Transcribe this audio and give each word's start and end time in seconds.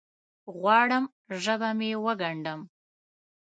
غواړم 0.59 1.05
ژبه 1.43 1.69
مې 1.77 1.91
وګنډم 2.05 2.61